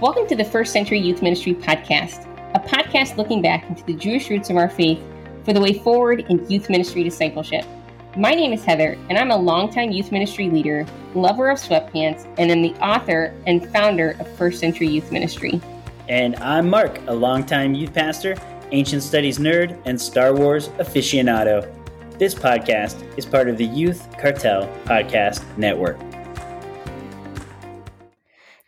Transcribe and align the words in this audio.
Welcome 0.00 0.26
to 0.26 0.34
the 0.34 0.44
First 0.44 0.72
Century 0.72 0.98
Youth 0.98 1.22
Ministry 1.22 1.54
Podcast, 1.54 2.26
a 2.54 2.58
podcast 2.58 3.16
looking 3.16 3.40
back 3.40 3.70
into 3.70 3.84
the 3.84 3.94
Jewish 3.94 4.28
roots 4.28 4.50
of 4.50 4.56
our 4.56 4.68
faith 4.68 5.00
for 5.44 5.52
the 5.52 5.60
way 5.60 5.72
forward 5.72 6.26
in 6.28 6.50
youth 6.50 6.68
ministry 6.68 7.04
discipleship. 7.04 7.64
My 8.16 8.32
name 8.32 8.52
is 8.52 8.64
Heather, 8.64 8.98
and 9.08 9.16
I'm 9.16 9.30
a 9.30 9.36
longtime 9.36 9.92
youth 9.92 10.10
ministry 10.10 10.50
leader, 10.50 10.84
lover 11.14 11.48
of 11.48 11.58
sweatpants, 11.58 12.26
and 12.38 12.50
am 12.50 12.60
the 12.60 12.74
author 12.82 13.32
and 13.46 13.70
founder 13.70 14.16
of 14.18 14.28
First 14.36 14.58
Century 14.58 14.88
Youth 14.88 15.12
Ministry. 15.12 15.60
And 16.08 16.34
I'm 16.36 16.68
Mark, 16.68 17.00
a 17.06 17.14
longtime 17.14 17.74
youth 17.74 17.94
pastor, 17.94 18.34
ancient 18.72 19.04
studies 19.04 19.38
nerd, 19.38 19.80
and 19.84 19.98
Star 19.98 20.34
Wars 20.34 20.70
aficionado. 20.70 21.72
This 22.18 22.34
podcast 22.34 23.00
is 23.16 23.24
part 23.24 23.48
of 23.48 23.58
the 23.58 23.66
Youth 23.66 24.08
Cartel 24.18 24.66
Podcast 24.86 25.44
Network. 25.56 26.00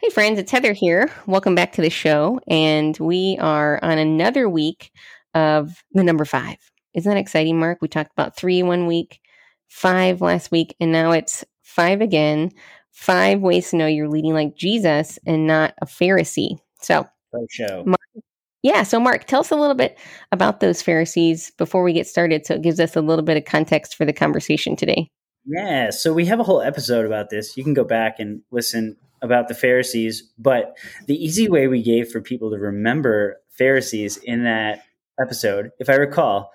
Hey, 0.07 0.11
friends, 0.11 0.38
it's 0.38 0.52
Heather 0.52 0.73
here. 0.73 1.10
Welcome 1.27 1.56
back 1.56 1.73
to 1.73 1.83
the 1.83 1.91
show. 1.91 2.38
And 2.47 2.97
we 2.98 3.38
are 3.41 3.80
on 3.83 3.98
another 3.98 4.48
week 4.48 4.92
of 5.34 5.83
the 5.91 6.05
number 6.05 6.24
five. 6.24 6.59
Isn't 6.95 7.12
that 7.12 7.19
exciting, 7.19 7.59
Mark? 7.59 7.78
We 7.83 7.88
talked 7.88 8.12
about 8.12 8.37
three 8.37 8.62
one 8.62 8.87
week, 8.87 9.19
five 9.66 10.20
last 10.20 10.52
week, 10.52 10.77
and 10.78 10.92
now 10.92 11.11
it's 11.11 11.45
five 11.64 12.00
again. 12.02 12.52
Five 12.92 13.41
ways 13.41 13.70
to 13.70 13.78
know 13.78 13.88
you're 13.88 14.09
leading 14.09 14.33
like 14.33 14.55
Jesus 14.56 15.19
and 15.27 15.45
not 15.45 15.74
a 15.83 15.87
Pharisee. 15.87 16.59
So, 16.80 17.09
show. 17.50 17.83
Mark, 17.84 18.25
yeah. 18.62 18.84
So, 18.84 19.00
Mark, 19.00 19.25
tell 19.25 19.41
us 19.41 19.50
a 19.50 19.56
little 19.56 19.75
bit 19.75 19.98
about 20.30 20.61
those 20.61 20.83
Pharisees 20.83 21.50
before 21.59 21.83
we 21.83 21.92
get 21.92 22.06
started. 22.06 22.47
So, 22.47 22.55
it 22.55 22.62
gives 22.62 22.78
us 22.78 22.95
a 22.95 23.00
little 23.00 23.25
bit 23.25 23.38
of 23.38 23.45
context 23.45 23.97
for 23.97 24.05
the 24.05 24.12
conversation 24.12 24.77
today. 24.77 25.09
Yeah. 25.45 25.91
So, 25.91 26.12
we 26.12 26.27
have 26.27 26.38
a 26.38 26.45
whole 26.45 26.62
episode 26.62 27.06
about 27.06 27.28
this. 27.28 27.56
You 27.56 27.64
can 27.64 27.75
go 27.75 27.83
back 27.83 28.20
and 28.20 28.42
listen 28.52 28.98
about 29.27 29.48
the 29.48 29.55
Pharisees. 29.55 30.23
But 30.39 30.79
the 31.07 31.23
easy 31.23 31.51
way 31.51 31.69
we 31.69 31.83
gave 31.83 32.09
for 32.09 32.23
people 32.23 32.50
to 32.50 32.56
remember 32.56 33.37
Pharisees 33.50 34.17
in 34.17 34.45
that 34.45 34.84
episode, 35.20 35.70
if 35.78 35.91
I 35.91 35.97
recall, 35.97 36.50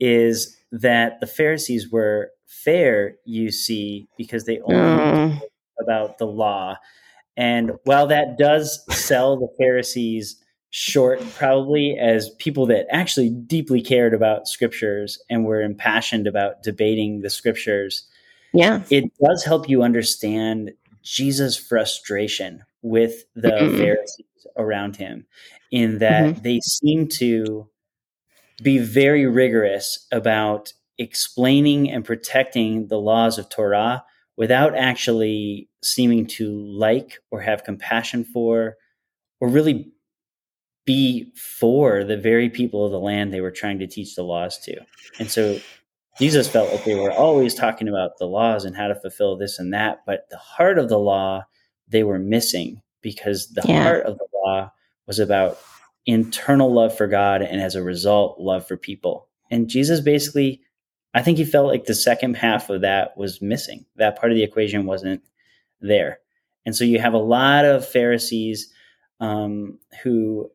is 0.00 0.56
that 0.72 1.20
the 1.20 1.26
Pharisees 1.28 1.90
were 1.90 2.30
fair, 2.46 3.14
you 3.24 3.52
see, 3.52 4.08
because 4.18 4.44
they 4.44 4.60
only 4.60 4.76
mm. 4.76 5.40
about 5.80 6.18
the 6.18 6.26
law. 6.26 6.76
And 7.36 7.72
while 7.84 8.06
that 8.08 8.38
does 8.38 8.84
sell 8.90 9.36
the 9.36 9.48
Pharisees 9.58 10.40
short, 10.70 11.20
probably 11.36 11.96
as 11.98 12.30
people 12.38 12.66
that 12.66 12.86
actually 12.90 13.30
deeply 13.30 13.80
cared 13.80 14.14
about 14.14 14.48
scriptures 14.48 15.22
and 15.30 15.44
were 15.44 15.62
impassioned 15.62 16.26
about 16.26 16.62
debating 16.62 17.20
the 17.20 17.30
scriptures, 17.30 18.06
yeah, 18.52 18.82
it 18.90 19.04
does 19.22 19.44
help 19.44 19.68
you 19.68 19.82
understand 19.82 20.72
Jesus' 21.04 21.56
frustration 21.56 22.64
with 22.82 23.24
the. 23.34 23.50
Pharisees 23.50 24.26
around 24.56 24.96
him, 24.96 25.26
in 25.70 25.98
that 25.98 26.24
mm-hmm. 26.24 26.42
they 26.42 26.60
seem 26.60 27.08
to 27.08 27.68
be 28.62 28.78
very 28.78 29.26
rigorous 29.26 30.06
about 30.12 30.72
explaining 30.98 31.90
and 31.90 32.04
protecting 32.04 32.86
the 32.88 32.98
laws 32.98 33.38
of 33.38 33.48
Torah 33.48 34.04
without 34.36 34.76
actually 34.76 35.68
seeming 35.82 36.26
to 36.26 36.50
like 36.50 37.18
or 37.30 37.40
have 37.40 37.64
compassion 37.64 38.24
for 38.24 38.76
or 39.40 39.48
really 39.48 39.92
be 40.86 41.32
for 41.34 42.04
the 42.04 42.16
very 42.16 42.48
people 42.48 42.84
of 42.84 42.92
the 42.92 43.00
land 43.00 43.32
they 43.32 43.40
were 43.40 43.50
trying 43.50 43.78
to 43.78 43.86
teach 43.86 44.14
the 44.14 44.22
laws 44.22 44.58
to. 44.58 44.76
And 45.18 45.30
so 45.30 45.58
Jesus 46.18 46.48
felt 46.48 46.70
like 46.70 46.84
they 46.84 46.94
were 46.94 47.12
always 47.12 47.54
talking 47.54 47.88
about 47.88 48.18
the 48.18 48.26
laws 48.26 48.64
and 48.64 48.76
how 48.76 48.88
to 48.88 48.94
fulfill 48.94 49.36
this 49.36 49.58
and 49.58 49.72
that, 49.74 50.02
but 50.06 50.26
the 50.30 50.38
heart 50.38 50.78
of 50.78 50.88
the 50.88 50.98
law 50.98 51.44
they 51.88 52.02
were 52.02 52.18
missing 52.18 52.80
because 53.02 53.48
the 53.48 53.62
yeah. 53.66 53.82
heart 53.82 54.06
of 54.06 54.16
the 54.18 54.26
law 54.44 54.70
was 55.06 55.18
about 55.18 55.58
internal 56.06 56.72
love 56.72 56.96
for 56.96 57.06
God 57.06 57.42
and 57.42 57.60
as 57.60 57.74
a 57.74 57.82
result, 57.82 58.40
love 58.40 58.66
for 58.66 58.76
people. 58.76 59.28
And 59.50 59.68
Jesus 59.68 60.00
basically, 60.00 60.60
I 61.14 61.22
think 61.22 61.38
he 61.38 61.44
felt 61.44 61.68
like 61.68 61.84
the 61.84 61.94
second 61.94 62.36
half 62.36 62.70
of 62.70 62.80
that 62.80 63.16
was 63.16 63.42
missing. 63.42 63.84
That 63.96 64.18
part 64.18 64.32
of 64.32 64.36
the 64.36 64.42
equation 64.42 64.86
wasn't 64.86 65.22
there. 65.80 66.18
And 66.66 66.74
so 66.74 66.84
you 66.84 66.98
have 66.98 67.14
a 67.14 67.18
lot 67.18 67.64
of 67.64 67.86
Pharisees 67.86 68.72
um, 69.20 69.78
who 70.02 70.50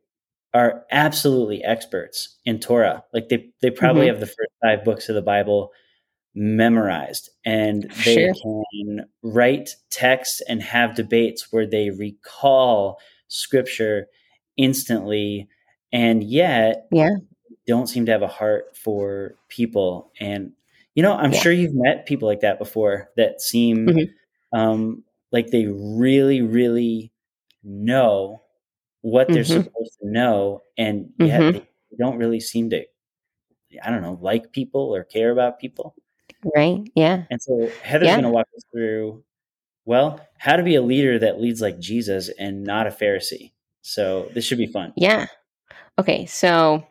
are 0.54 0.86
absolutely 0.92 1.64
experts 1.64 2.38
in 2.46 2.60
Torah. 2.60 3.04
Like 3.14 3.30
they 3.30 3.50
they 3.62 3.72
probably 3.72 4.04
mm-hmm. 4.04 4.14
have 4.14 4.20
the 4.20 4.26
first 4.26 4.52
five 4.64 4.84
books 4.84 5.10
of 5.10 5.16
the 5.16 5.22
Bible 5.22 5.72
memorized 6.36 7.30
and 7.44 7.92
they 8.06 8.16
sure. 8.16 8.34
can 8.42 9.06
write 9.24 9.76
texts 9.90 10.42
and 10.48 10.62
have 10.62 10.96
debates 10.96 11.52
where 11.52 11.66
they 11.66 11.90
recall 11.90 13.00
scripture 13.28 14.08
instantly 14.56 15.48
and 15.92 16.24
yet 16.24 16.88
yeah 16.92 17.10
don't 17.68 17.88
seem 17.88 18.06
to 18.06 18.12
have 18.12 18.22
a 18.22 18.28
heart 18.28 18.76
for 18.78 19.36
people 19.50 20.12
and 20.20 20.52
you 20.94 21.02
know 21.02 21.14
i'm 21.14 21.34
yeah. 21.34 21.40
sure 21.40 21.52
you've 21.52 21.74
met 21.74 22.06
people 22.06 22.28
like 22.28 22.42
that 22.42 22.60
before 22.60 23.10
that 23.18 23.42
seem 23.42 23.88
mm-hmm. 23.88 24.58
um, 24.60 25.04
like 25.32 25.48
they 25.48 25.66
really 25.66 26.42
really 26.42 27.12
know 27.64 28.42
what 29.02 29.28
they're 29.28 29.44
mm-hmm. 29.44 29.64
supposed 29.64 29.98
to 30.02 30.10
know, 30.10 30.62
and 30.78 31.12
yet 31.18 31.42
mm-hmm. 31.42 31.58
they 31.60 31.98
don't 31.98 32.18
really 32.18 32.40
seem 32.40 32.70
to, 32.72 32.84
I 33.84 33.90
don't 33.92 34.02
know, 34.02 34.18
like 34.22 34.52
people 34.52 34.94
or 34.94 35.04
care 35.04 35.32
about 35.32 35.60
people. 35.60 35.96
Right. 36.56 36.80
Yeah. 36.96 37.24
And 37.30 37.42
so 37.42 37.70
Heather's 37.84 38.08
yeah. 38.08 38.16
going 38.16 38.24
to 38.24 38.30
walk 38.30 38.48
us 38.56 38.64
through, 38.72 39.24
well, 39.86 40.20
how 40.38 40.56
to 40.56 40.64
be 40.64 40.76
a 40.76 40.82
leader 40.82 41.20
that 41.20 41.40
leads 41.40 41.62
like 41.62 41.80
Jesus 41.80 42.30
and 42.40 42.64
not 42.64 42.88
a 42.88 42.92
Pharisee. 42.92 43.52
So 43.82 44.30
this 44.34 44.46
should 44.46 44.58
be 44.58 44.68
fun. 44.68 44.94
Yeah. 44.96 45.28
Okay. 45.98 46.26
So, 46.26 46.86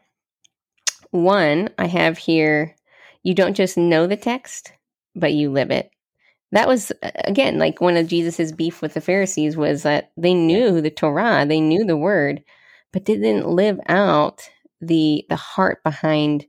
one, 1.10 1.70
I 1.78 1.86
have 1.86 2.18
here, 2.18 2.74
you 3.22 3.34
don't 3.34 3.54
just 3.54 3.76
know 3.76 4.06
the 4.06 4.16
text, 4.16 4.72
but 5.14 5.32
you 5.32 5.50
live 5.50 5.70
it 5.70 5.90
that 6.52 6.68
was 6.68 6.92
again 7.24 7.58
like 7.58 7.80
one 7.80 7.96
of 7.96 8.06
jesus's 8.06 8.52
beef 8.52 8.80
with 8.82 8.94
the 8.94 9.00
pharisees 9.00 9.56
was 9.56 9.82
that 9.82 10.10
they 10.16 10.34
knew 10.34 10.80
the 10.80 10.90
torah 10.90 11.44
they 11.46 11.60
knew 11.60 11.84
the 11.84 11.96
word 11.96 12.42
but 12.92 13.04
didn't 13.04 13.48
live 13.48 13.78
out 13.88 14.48
the 14.80 15.24
the 15.28 15.36
heart 15.36 15.82
behind 15.84 16.46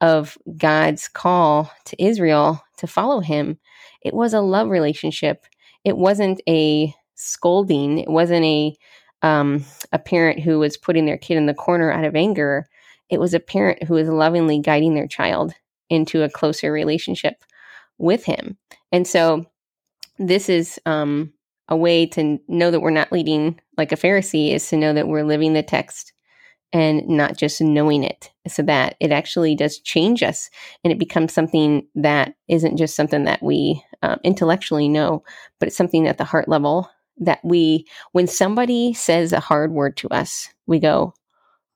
of 0.00 0.38
god's 0.56 1.08
call 1.08 1.70
to 1.84 2.02
israel 2.02 2.62
to 2.80 2.86
follow 2.86 3.20
him. 3.20 3.58
It 4.02 4.14
was 4.14 4.34
a 4.34 4.40
love 4.40 4.68
relationship. 4.68 5.46
It 5.84 5.96
wasn't 5.96 6.40
a 6.48 6.92
scolding. 7.14 7.98
It 7.98 8.08
wasn't 8.10 8.44
a 8.44 8.74
um, 9.22 9.64
a 9.92 9.98
parent 9.98 10.40
who 10.40 10.58
was 10.58 10.78
putting 10.78 11.04
their 11.04 11.18
kid 11.18 11.36
in 11.36 11.44
the 11.44 11.54
corner 11.54 11.92
out 11.92 12.06
of 12.06 12.16
anger. 12.16 12.66
It 13.10 13.20
was 13.20 13.34
a 13.34 13.40
parent 13.40 13.82
who 13.82 13.94
was 13.94 14.08
lovingly 14.08 14.60
guiding 14.60 14.94
their 14.94 15.06
child 15.06 15.52
into 15.90 16.22
a 16.22 16.30
closer 16.30 16.72
relationship 16.72 17.44
with 17.98 18.24
him. 18.24 18.56
And 18.92 19.06
so 19.06 19.46
this 20.18 20.48
is 20.48 20.80
um, 20.86 21.32
a 21.68 21.76
way 21.76 22.06
to 22.06 22.38
know 22.48 22.70
that 22.70 22.80
we're 22.80 22.90
not 22.90 23.12
leading 23.12 23.60
like 23.76 23.92
a 23.92 23.96
Pharisee 23.96 24.52
is 24.52 24.68
to 24.68 24.76
know 24.76 24.92
that 24.92 25.08
we're 25.08 25.24
living 25.24 25.52
the 25.52 25.62
text 25.62 26.12
and 26.72 27.08
not 27.08 27.36
just 27.36 27.60
knowing 27.60 28.04
it 28.04 28.30
so 28.46 28.62
that 28.62 28.96
it 29.00 29.10
actually 29.10 29.54
does 29.54 29.78
change 29.80 30.22
us 30.22 30.50
and 30.84 30.92
it 30.92 30.98
becomes 30.98 31.32
something 31.32 31.86
that 31.94 32.34
isn't 32.48 32.76
just 32.76 32.94
something 32.94 33.24
that 33.24 33.42
we 33.42 33.82
um, 34.02 34.18
intellectually 34.22 34.88
know 34.88 35.22
but 35.58 35.66
it's 35.66 35.76
something 35.76 36.06
at 36.06 36.18
the 36.18 36.24
heart 36.24 36.48
level 36.48 36.88
that 37.18 37.40
we 37.42 37.84
when 38.12 38.26
somebody 38.26 38.94
says 38.94 39.32
a 39.32 39.40
hard 39.40 39.72
word 39.72 39.96
to 39.96 40.08
us 40.10 40.48
we 40.66 40.78
go 40.78 41.12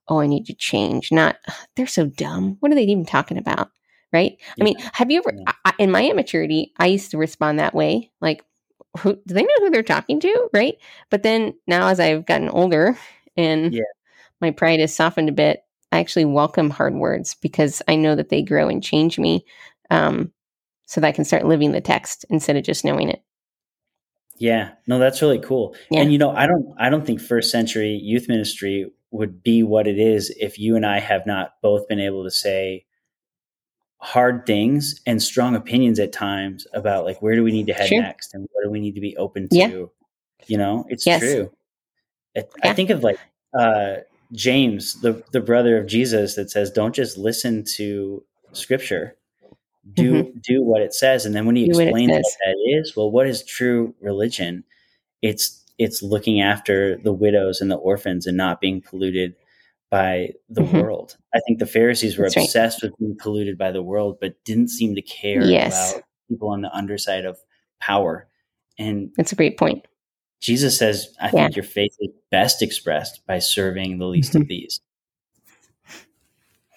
oh 0.07 0.19
i 0.19 0.27
need 0.27 0.45
to 0.45 0.53
change 0.53 1.11
not 1.11 1.37
they're 1.75 1.87
so 1.87 2.05
dumb. 2.05 2.57
What 2.59 2.71
are 2.71 2.75
they 2.75 2.83
even 2.83 3.05
talking 3.05 3.37
about 3.37 3.69
right? 4.15 4.37
Yeah. 4.39 4.53
I 4.61 4.63
mean, 4.63 4.75
have 4.93 5.11
you 5.11 5.19
ever, 5.19 5.37
I, 5.65 5.73
in 5.77 5.91
my 5.91 6.05
immaturity, 6.05 6.71
I 6.79 6.87
used 6.87 7.11
to 7.11 7.17
respond 7.17 7.59
that 7.59 7.75
way. 7.75 8.11
Like, 8.21 8.43
who, 8.99 9.19
do 9.27 9.33
they 9.33 9.43
know 9.43 9.55
who 9.59 9.69
they're 9.69 9.83
talking 9.83 10.21
to? 10.21 10.49
Right. 10.53 10.75
But 11.11 11.23
then 11.23 11.53
now, 11.67 11.89
as 11.89 11.99
I've 11.99 12.25
gotten 12.25 12.47
older 12.47 12.97
and 13.35 13.73
yeah. 13.73 13.81
my 14.39 14.51
pride 14.51 14.79
has 14.79 14.95
softened 14.95 15.27
a 15.27 15.33
bit, 15.33 15.63
I 15.91 15.99
actually 15.99 16.25
welcome 16.25 16.69
hard 16.69 16.95
words 16.95 17.35
because 17.35 17.81
I 17.89 17.95
know 17.95 18.15
that 18.15 18.29
they 18.29 18.41
grow 18.41 18.69
and 18.69 18.81
change 18.81 19.19
me 19.19 19.45
um, 19.91 20.31
so 20.85 21.01
that 21.01 21.07
I 21.07 21.11
can 21.11 21.25
start 21.25 21.45
living 21.45 21.73
the 21.73 21.81
text 21.81 22.25
instead 22.29 22.55
of 22.55 22.63
just 22.63 22.85
knowing 22.85 23.09
it. 23.09 23.21
Yeah, 24.37 24.71
no, 24.87 24.97
that's 24.99 25.21
really 25.21 25.39
cool. 25.39 25.75
Yeah. 25.91 26.01
And 26.01 26.11
you 26.11 26.17
know, 26.17 26.31
I 26.31 26.47
don't, 26.47 26.73
I 26.77 26.89
don't 26.89 27.05
think 27.05 27.21
first 27.21 27.51
century 27.51 27.99
youth 28.01 28.27
ministry 28.27 28.91
would 29.11 29.43
be 29.43 29.63
what 29.63 29.87
it 29.87 29.97
is 29.97 30.33
if 30.39 30.59
you 30.59 30.75
and 30.75 30.85
I 30.85 30.99
have 30.99 31.25
not 31.25 31.53
both 31.61 31.87
been 31.87 32.01
able 32.01 32.23
to 32.23 32.31
say, 32.31 32.84
hard 33.97 34.45
things 34.45 35.01
and 35.05 35.21
strong 35.21 35.55
opinions 35.55 35.99
at 35.99 36.11
times 36.11 36.67
about 36.73 37.05
like 37.05 37.21
where 37.21 37.35
do 37.35 37.43
we 37.43 37.51
need 37.51 37.67
to 37.67 37.73
head 37.73 37.87
sure. 37.87 38.01
next 38.01 38.33
and 38.33 38.47
what 38.51 38.63
do 38.63 38.69
we 38.69 38.79
need 38.79 38.93
to 38.93 39.01
be 39.01 39.15
open 39.17 39.47
to 39.49 39.57
yeah. 39.57 39.67
you 40.47 40.57
know 40.57 40.85
it's 40.89 41.05
yes. 41.05 41.21
true 41.21 41.51
it, 42.35 42.51
yeah. 42.63 42.69
i 42.69 42.73
think 42.73 42.89
of 42.89 43.03
like 43.03 43.17
uh, 43.57 43.95
james 44.33 44.99
the 45.01 45.23
the 45.31 45.39
brother 45.39 45.77
of 45.77 45.87
jesus 45.87 46.35
that 46.35 46.51
says 46.51 46.69
don't 46.69 46.93
just 46.93 47.17
listen 47.17 47.63
to 47.63 48.23
scripture 48.51 49.15
do 49.93 50.23
mm-hmm. 50.23 50.37
do 50.43 50.63
what 50.63 50.81
it 50.81 50.93
says 50.93 51.25
and 51.25 51.33
then 51.33 51.45
when 51.45 51.55
he 51.55 51.65
do 51.65 51.79
explains 51.79 52.11
what, 52.11 52.21
what 52.21 52.37
that 52.45 52.77
is 52.77 52.95
well 52.95 53.09
what 53.09 53.27
is 53.27 53.43
true 53.43 53.95
religion 54.01 54.63
it's 55.21 55.63
it's 55.77 56.03
looking 56.03 56.41
after 56.41 56.97
the 56.97 57.13
widows 57.13 57.61
and 57.61 57.71
the 57.71 57.75
orphans 57.75 58.27
and 58.27 58.37
not 58.37 58.59
being 58.59 58.81
polluted 58.81 59.35
by 59.95 60.27
the 60.49 60.59
mm-hmm. 60.59 60.81
world. 60.81 61.15
I 61.33 61.39
think 61.47 61.59
the 61.59 61.65
Pharisees 61.65 62.17
were 62.17 62.25
That's 62.25 62.35
obsessed 62.35 62.83
right. 62.83 62.91
with 62.91 62.99
being 62.99 63.15
polluted 63.17 63.57
by 63.57 63.71
the 63.71 63.81
world, 63.81 64.17
but 64.19 64.33
didn't 64.43 64.67
seem 64.67 64.93
to 64.95 65.01
care 65.01 65.41
yes. 65.41 65.93
about 65.93 66.03
people 66.27 66.49
on 66.49 66.59
the 66.59 66.75
underside 66.75 67.23
of 67.23 67.37
power. 67.79 68.27
And 68.77 69.11
that's 69.15 69.31
a 69.31 69.37
great 69.37 69.57
point. 69.57 69.87
Jesus 70.41 70.77
says, 70.77 71.15
I 71.21 71.27
yeah. 71.27 71.31
think 71.31 71.55
your 71.55 71.63
faith 71.63 71.95
is 72.01 72.09
best 72.29 72.61
expressed 72.61 73.25
by 73.25 73.39
serving 73.39 73.97
the 73.97 74.05
least 74.05 74.33
mm-hmm. 74.33 74.41
of 74.41 74.47
these. 74.49 74.81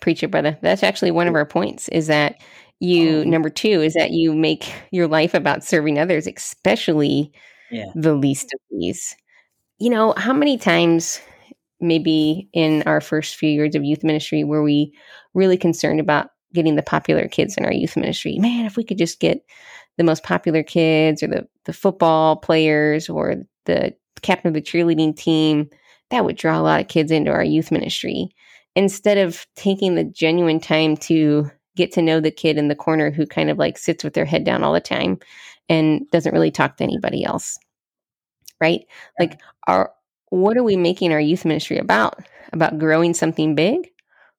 Preacher, 0.01 0.29
brother. 0.29 0.57
That's 0.63 0.85
actually 0.85 1.11
one 1.11 1.27
of 1.27 1.35
our 1.35 1.45
points 1.45 1.89
is 1.89 2.07
that 2.07 2.41
you, 2.79 3.23
oh. 3.23 3.25
number 3.25 3.51
two, 3.51 3.83
is 3.83 3.95
that 3.95 4.13
you 4.13 4.33
make 4.33 4.73
your 4.93 5.09
life 5.09 5.35
about 5.35 5.65
serving 5.65 5.99
others, 5.99 6.29
especially 6.29 7.33
yeah. 7.73 7.87
the 7.97 8.15
least 8.15 8.55
of 8.55 8.61
these. 8.71 9.17
You 9.81 9.91
know, 9.91 10.15
how 10.17 10.33
many 10.33 10.57
times 10.57 11.21
maybe 11.81 12.49
in 12.53 12.83
our 12.87 13.01
first 13.01 13.37
few 13.37 13.51
years 13.51 13.75
of 13.75 13.85
youth 13.85 14.03
ministry 14.03 14.45
were 14.45 14.63
we 14.63 14.93
really 15.35 15.57
concerned 15.57 16.01
about 16.01 16.31
getting 16.55 16.77
the 16.77 16.83
popular 16.83 17.29
kids 17.29 17.57
in 17.57 17.65
our 17.65 17.73
youth 17.73 17.97
ministry? 17.97 18.39
Man, 18.39 18.67
if 18.67 18.77
we 18.77 18.85
could 18.85 18.99
just 18.99 19.21
get 19.21 19.45
the 19.97 20.05
most 20.05 20.23
popular 20.23 20.63
kids 20.63 21.23
or 21.23 21.27
the, 21.27 21.49
the 21.65 21.73
football 21.73 22.37
players 22.37 23.09
or 23.09 23.37
the 23.67 23.95
captain 24.23 24.49
of 24.49 24.55
the 24.55 24.63
cheerleading 24.63 25.17
team, 25.17 25.69
that 26.11 26.25
would 26.25 26.37
draw 26.37 26.59
a 26.59 26.63
lot 26.63 26.81
of 26.81 26.89
kids 26.89 27.11
into 27.11 27.31
our 27.31 27.45
youth 27.45 27.71
ministry. 27.71 28.29
Instead 28.75 29.19
of 29.19 29.47
taking 29.57 29.95
the 29.95 30.05
genuine 30.05 30.61
time 30.61 30.97
to 30.97 31.51
get 31.77 31.93
to 31.93 32.03
know 32.03 32.21
the 32.21 32.31
kid 32.31 32.57
in 32.57 32.69
the 32.69 32.75
corner 32.75 33.11
who 33.11 33.27
kind 33.27 33.51
of 33.51 33.59
like 33.59 33.79
sits 33.79 34.03
with 34.03 34.15
their 34.15 34.25
head 34.25 34.45
down 34.45 34.63
all 34.65 34.73
the 34.73 34.81
time 34.81 35.19
and 35.69 36.09
doesn't 36.11 36.33
really 36.33 36.51
talk 36.51 36.77
to 36.77 36.85
anybody 36.85 37.25
else. 37.25 37.59
Right? 38.61 38.85
Like 39.21 39.41
our 39.67 39.93
what 40.31 40.57
are 40.57 40.63
we 40.63 40.77
making 40.77 41.13
our 41.13 41.21
youth 41.21 41.45
ministry 41.45 41.79
about? 41.79 42.19
About 42.53 42.79
growing 42.79 43.15
something 43.15 43.55
big 43.55 43.89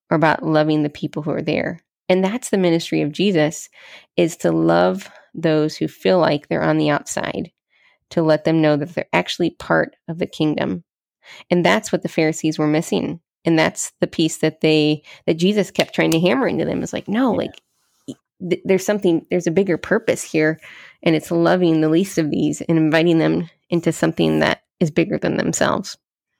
or 0.09 0.15
about 0.15 0.43
loving 0.43 0.83
the 0.83 0.89
people 0.89 1.23
who 1.23 1.31
are 1.31 1.41
there? 1.41 1.81
And 2.07 2.23
that's 2.23 2.49
the 2.49 2.57
ministry 2.57 3.01
of 3.01 3.11
Jesus 3.11 3.69
is 4.17 4.35
to 4.37 4.51
love 4.51 5.09
those 5.33 5.77
who 5.77 5.87
feel 5.87 6.19
like 6.19 6.47
they're 6.47 6.63
on 6.63 6.77
the 6.77 6.89
outside, 6.89 7.51
to 8.09 8.23
let 8.23 8.43
them 8.43 8.61
know 8.61 8.75
that 8.75 8.95
they're 8.95 9.05
actually 9.13 9.51
part 9.51 9.95
of 10.07 10.17
the 10.17 10.25
kingdom. 10.25 10.83
And 11.51 11.63
that's 11.63 11.91
what 11.91 12.01
the 12.01 12.09
Pharisees 12.09 12.57
were 12.57 12.67
missing. 12.67 13.19
And 13.45 13.57
that's 13.57 13.93
the 14.01 14.07
piece 14.07 14.37
that 14.37 14.61
they 14.61 15.03
that 15.27 15.35
Jesus 15.35 15.71
kept 15.71 15.93
trying 15.93 16.11
to 16.11 16.19
hammer 16.19 16.47
into 16.47 16.65
them 16.65 16.81
is 16.81 16.91
like, 16.91 17.07
no, 17.07 17.31
yeah. 17.31 17.37
like 17.37 17.61
th- 18.49 18.61
there's 18.65 18.85
something 18.85 19.25
there's 19.29 19.47
a 19.47 19.51
bigger 19.51 19.77
purpose 19.77 20.23
here 20.23 20.59
and 21.03 21.15
it's 21.15 21.31
loving 21.31 21.81
the 21.81 21.89
least 21.89 22.17
of 22.17 22.29
these 22.29 22.61
and 22.61 22.77
inviting 22.77 23.19
them 23.19 23.49
into 23.69 23.91
something 23.91 24.39
that 24.39 24.63
is 24.79 24.91
bigger 24.91 25.17
than 25.17 25.37
themselves. 25.37 25.97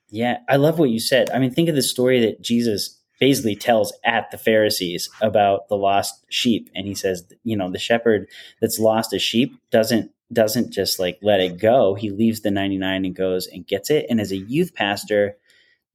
Yeah, 0.08 0.38
I 0.48 0.56
love 0.56 0.78
what 0.78 0.90
you 0.90 0.98
said. 0.98 1.30
I 1.30 1.38
mean, 1.38 1.52
think 1.52 1.68
of 1.68 1.76
the 1.76 1.82
story 1.82 2.20
that 2.20 2.40
Jesus 2.42 2.98
basically 3.20 3.54
tells 3.54 3.92
at 4.04 4.30
the 4.30 4.38
Pharisees 4.38 5.08
about 5.20 5.68
the 5.68 5.76
lost 5.76 6.24
sheep 6.30 6.70
and 6.74 6.86
he 6.86 6.94
says, 6.94 7.24
you 7.44 7.56
know, 7.56 7.70
the 7.70 7.78
shepherd 7.78 8.26
that's 8.60 8.78
lost 8.78 9.12
a 9.12 9.18
sheep 9.18 9.54
doesn't 9.70 10.10
doesn't 10.32 10.72
just 10.72 10.98
like 10.98 11.18
let 11.22 11.40
it 11.40 11.58
go. 11.58 11.94
He 11.94 12.10
leaves 12.10 12.40
the 12.40 12.50
99 12.50 13.04
and 13.04 13.14
goes 13.14 13.46
and 13.48 13.66
gets 13.66 13.90
it. 13.90 14.06
And 14.08 14.20
as 14.20 14.30
a 14.30 14.36
youth 14.36 14.74
pastor, 14.74 15.36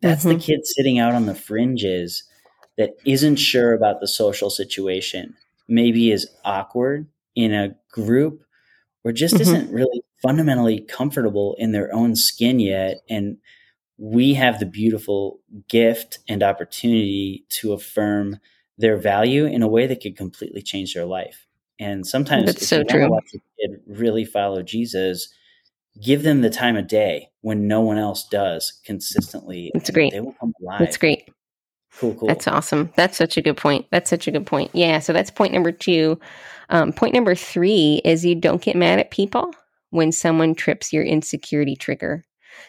that's 0.01 0.25
mm-hmm. 0.25 0.37
the 0.37 0.43
kid 0.43 0.65
sitting 0.65 0.99
out 0.99 1.13
on 1.13 1.25
the 1.25 1.35
fringes 1.35 2.23
that 2.77 2.97
isn't 3.05 3.37
sure 3.37 3.73
about 3.73 4.01
the 4.01 4.07
social 4.07 4.49
situation, 4.49 5.35
maybe 5.67 6.11
is 6.11 6.27
awkward 6.43 7.07
in 7.33 7.53
a 7.53 7.75
group 7.91 8.43
or 9.05 9.13
just 9.13 9.35
mm-hmm. 9.35 9.43
isn't 9.43 9.71
really 9.71 10.01
fundamentally 10.21 10.81
comfortable 10.81 11.55
in 11.59 11.71
their 11.71 11.93
own 11.93 12.15
skin 12.15 12.59
yet. 12.59 12.97
And 13.07 13.37
we 13.97 14.33
have 14.33 14.59
the 14.59 14.65
beautiful 14.65 15.39
gift 15.69 16.19
and 16.27 16.43
opportunity 16.43 17.45
to 17.49 17.71
affirm 17.71 18.39
their 18.77 18.97
value 18.97 19.45
in 19.45 19.61
a 19.61 19.67
way 19.67 19.87
that 19.87 20.01
could 20.01 20.17
completely 20.17 20.61
change 20.61 20.93
their 20.93 21.05
life. 21.05 21.45
And 21.79 22.05
sometimes 22.05 22.47
that's 22.47 22.67
so 22.67 22.83
true. 22.83 23.09
Watch 23.09 23.31
a 23.35 23.37
kid 23.59 23.79
really 23.87 24.25
follow 24.25 24.63
Jesus, 24.63 25.29
give 26.01 26.23
them 26.23 26.41
the 26.41 26.49
time 26.49 26.75
of 26.75 26.87
day 26.87 27.29
when 27.41 27.67
no 27.67 27.81
one 27.81 27.97
else 27.97 28.27
does 28.27 28.81
consistently. 28.85 29.71
That's 29.73 29.91
great. 29.91 30.13
They 30.13 30.19
will 30.19 30.35
come 30.39 30.53
alive. 30.61 30.79
That's 30.79 30.97
great. 30.97 31.29
Cool, 31.99 32.15
cool. 32.15 32.27
That's 32.27 32.47
awesome. 32.47 32.91
That's 32.95 33.17
such 33.17 33.37
a 33.37 33.41
good 33.41 33.57
point. 33.57 33.85
That's 33.91 34.09
such 34.09 34.27
a 34.27 34.31
good 34.31 34.45
point. 34.45 34.71
Yeah. 34.73 34.99
So 34.99 35.13
that's 35.13 35.31
point 35.31 35.53
number 35.53 35.71
two. 35.71 36.19
Um, 36.69 36.91
point 36.91 37.13
number 37.13 37.35
three 37.35 38.01
is 38.03 38.25
you 38.25 38.35
don't 38.35 38.61
get 38.61 38.75
mad 38.75 38.99
at 38.99 39.11
people 39.11 39.53
when 39.91 40.11
someone 40.11 40.55
trips 40.55 40.91
your 40.91 41.03
insecurity 41.03 41.75
trigger. 41.75 42.25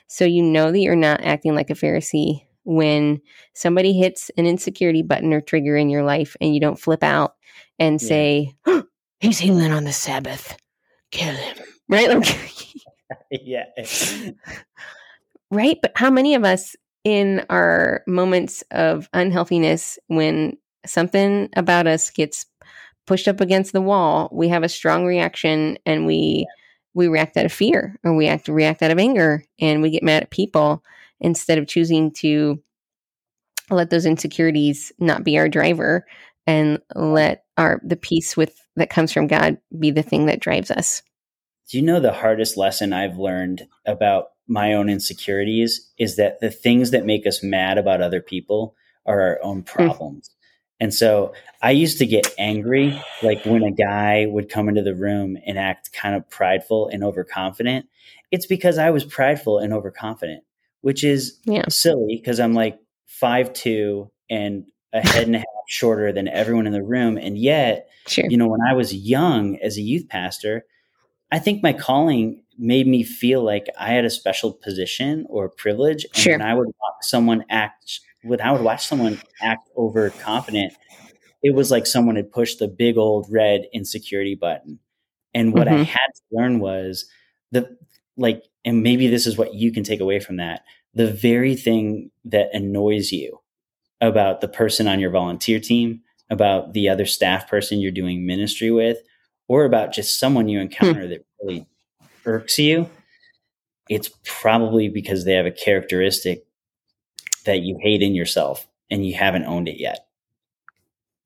So 0.07 0.25
you 0.25 0.43
know 0.43 0.71
that 0.71 0.79
you're 0.79 0.97
not 0.97 1.23
acting 1.23 1.55
like 1.55 1.71
a 1.71 1.75
Pharisee 1.75 2.43
when 2.65 3.21
somebody 3.55 3.93
hits 3.93 4.31
an 4.37 4.47
insecurity 4.47 5.03
button 5.03 5.33
or 5.33 5.41
trigger 5.41 5.77
in 5.77 5.89
your 5.89 6.03
life 6.03 6.37
and 6.41 6.55
you 6.55 6.61
don't 6.61 6.81
flip 6.81 7.03
out 7.03 7.35
and 7.79 8.01
yeah. 8.03 8.09
say, 8.09 8.55
oh, 8.67 8.85
he's 9.21 9.39
healing 9.39 9.73
on 9.73 9.85
the 9.85 9.93
Sabbath. 9.93 10.57
Kill 11.11 11.35
him. 11.35 11.57
Right? 11.89 12.11
Like, 13.09 13.21
yeah. 13.31 13.67
right. 15.51 15.79
But 15.81 15.93
how 15.95 16.11
many 16.11 16.35
of 16.35 16.45
us 16.45 16.75
in 17.07 17.47
our 17.51 18.03
moments 18.09 18.65
of 18.73 19.09
unhealthiness 19.13 19.97
when 20.09 20.59
something 20.85 21.49
about 21.55 21.87
us 21.87 22.11
gets 22.11 22.47
pushed 23.07 23.29
up 23.29 23.41
against 23.41 23.73
the 23.73 23.81
wall, 23.81 24.29
we 24.33 24.49
have 24.49 24.65
a 24.65 24.69
strong 24.69 25.07
reaction 25.07 25.79
and 25.87 26.05
we 26.05 26.49
we 26.95 27.07
react 27.07 27.37
out 27.37 27.45
of 27.45 27.53
fear 27.53 27.95
or 28.03 28.17
we 28.17 28.27
act 28.27 28.49
react 28.49 28.83
out 28.83 28.91
of 28.91 28.99
anger 28.99 29.45
and 29.61 29.83
we 29.83 29.91
get 29.91 30.03
mad 30.03 30.25
at 30.25 30.31
people 30.31 30.83
instead 31.21 31.59
of 31.59 31.69
choosing 31.69 32.11
to 32.11 32.61
let 33.71 33.91
those 33.91 34.05
insecurities 34.05 34.91
not 34.99 35.23
be 35.23 35.39
our 35.39 35.49
driver 35.49 36.05
and 36.45 36.81
let 36.97 37.45
our 37.57 37.81
the 37.85 37.95
peace 37.95 38.37
with 38.37 38.67
that 38.75 38.91
comes 38.91 39.13
from 39.13 39.29
God 39.29 39.59
be 39.79 39.93
the 39.93 40.03
thing 40.03 40.27
that 40.27 40.41
drives 40.41 40.73
us. 40.73 41.03
Do 41.71 41.79
you 41.79 41.85
know 41.85 42.01
the 42.01 42.13
hardest 42.13 42.57
lesson 42.57 42.93
I've 42.93 43.17
learned 43.17 43.69
about 43.87 44.31
my 44.49 44.75
own 44.75 44.89
insecurities 44.89 45.91
is 45.99 46.17
that 46.17 46.41
the 46.41 46.51
things 46.51 46.91
that 46.93 47.05
make 47.05 47.27
us 47.27 47.43
mad 47.43 47.79
about 47.79 48.01
other 48.01 48.21
people 48.21 48.75
are 49.05 49.21
our 49.21 49.41
own 49.43 49.59
hmm. 49.59 49.63
problems. 49.63 50.29
Mm. 50.29 50.33
And 50.79 50.95
so 50.95 51.33
I 51.63 51.71
used 51.71 51.99
to 51.99 52.07
get 52.07 52.35
angry, 52.39 53.01
like 53.23 53.45
when 53.47 53.63
a 53.63 53.73
guy 53.73 54.27
would 54.27 54.51
come 54.51 54.69
into 54.69 54.83
the 54.83 54.95
room 54.95 55.39
and 55.47 55.59
act 55.59 55.93
kind 55.93 56.15
of 56.15 56.29
prideful 56.29 56.89
and 56.89 57.03
overconfident. 57.03 57.87
It's 58.31 58.47
because 58.47 58.77
I 58.77 58.91
was 58.91 59.05
prideful 59.05 59.59
and 59.59 59.73
overconfident, 59.73 60.45
which 60.83 61.03
is 61.03 61.39
yeah. 61.45 61.65
silly 61.69 62.21
because 62.23 62.41
I'm 62.41 62.53
like 62.53 62.79
five 63.07 63.55
two 63.55 64.11
and 64.29 64.67
a 64.93 65.07
head 65.07 65.27
and 65.27 65.37
a 65.37 65.39
half 65.41 65.47
shorter 65.69 66.13
than 66.13 66.29
everyone 66.29 66.67
in 66.67 66.73
the 66.73 66.83
room. 66.83 67.17
And 67.17 67.39
yet, 67.39 67.89
sure. 68.07 68.27
you 68.29 68.37
know, 68.37 68.49
when 68.49 68.61
I 68.69 68.75
was 68.75 68.95
young 68.95 69.59
as 69.61 69.79
a 69.79 69.83
youth 69.83 70.09
pastor, 70.09 70.67
I 71.33 71.39
think 71.39 71.63
my 71.63 71.73
calling 71.73 72.43
made 72.59 72.87
me 72.87 73.03
feel 73.03 73.43
like 73.43 73.67
I 73.79 73.93
had 73.93 74.05
a 74.05 74.11
special 74.11 74.53
position 74.53 75.27
or 75.29 75.49
privilege. 75.49 76.05
And 76.05 76.17
sure. 76.17 76.43
I 76.43 76.55
would 76.55 76.67
watch 76.67 77.03
someone 77.03 77.45
act 77.51 78.01
when 78.27 78.41
I 78.41 78.53
would 78.53 78.63
watch 78.63 78.87
someone 78.87 79.21
act 79.41 79.69
overconfident, 79.77 80.75
it 81.43 81.55
was 81.55 81.71
like 81.71 81.87
someone 81.87 82.17
had 82.17 82.33
pushed 82.33 82.59
the 82.59 82.69
big 82.69 82.99
old 82.99 83.27
red 83.31 83.67
insecurity 83.73 84.35
button. 84.35 84.81
And 85.33 85.53
what 85.53 85.69
mm-hmm. 85.69 85.81
I 85.81 85.85
had 85.85 86.09
to 86.15 86.23
learn 86.33 86.59
was 86.59 87.07
the 87.53 87.77
like, 88.17 88.43
and 88.65 88.83
maybe 88.83 89.07
this 89.09 89.27
is 89.27 89.37
what 89.37 89.55
you 89.55 89.71
can 89.71 89.85
take 89.85 90.01
away 90.01 90.19
from 90.19 90.37
that. 90.37 90.63
The 90.95 91.11
very 91.11 91.55
thing 91.55 92.11
that 92.25 92.49
annoys 92.53 93.13
you 93.13 93.41
about 94.01 94.41
the 94.41 94.49
person 94.49 94.89
on 94.89 94.99
your 94.99 95.11
volunteer 95.11 95.61
team, 95.61 96.01
about 96.31 96.73
the 96.73 96.89
other 96.89 97.07
staff 97.07 97.49
person 97.49 97.81
you're 97.81 97.93
doing 97.93 98.27
ministry 98.27 98.71
with, 98.71 98.99
or 99.47 99.65
about 99.65 99.93
just 99.93 100.19
someone 100.19 100.49
you 100.49 100.59
hmm. 100.59 100.63
encounter 100.63 101.05
hmm. 101.05 101.11
that 101.11 101.27
really 101.41 101.67
irks 102.27 102.59
you, 102.59 102.91
it's 103.89 104.11
probably 104.25 104.89
because 104.89 105.25
they 105.25 105.35
have 105.35 105.47
a 105.47 105.51
characteristic 105.51 106.45
that 107.45 107.61
you 107.61 107.79
hate 107.81 108.03
in 108.03 108.15
yourself 108.15 108.67
and 108.91 109.07
you 109.07 109.15
haven't 109.15 109.45
owned 109.45 109.69
it 109.69 109.81
yet. 109.81 110.07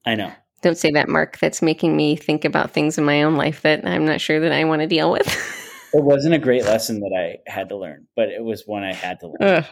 I 0.05 0.15
know. 0.15 0.33
Don't 0.63 0.77
say 0.77 0.91
that, 0.93 1.09
Mark. 1.09 1.39
That's 1.39 1.63
making 1.63 1.97
me 1.97 2.17
think 2.17 2.45
about 2.45 2.73
things 2.73 2.99
in 2.99 3.05
my 3.05 3.23
own 3.23 3.37
life 3.37 3.63
that 3.63 3.87
I'm 3.87 4.05
not 4.05 4.21
sure 4.21 4.41
that 4.41 4.53
I 4.53 4.65
want 4.65 4.83
to 4.83 4.87
deal 4.87 5.11
with. 5.11 5.27
it 5.95 6.03
wasn't 6.03 6.35
a 6.35 6.39
great 6.39 6.65
lesson 6.65 7.01
that 7.01 7.13
I 7.17 7.51
had 7.51 7.71
to 7.71 7.77
learn, 7.77 8.07
but 8.15 8.29
it 8.29 8.45
was 8.45 8.67
one 8.67 8.85
I 8.85 8.93
had 8.93 9.21
to 9.21 9.27
learn. 9.27 9.37
Yeah, 9.41 9.65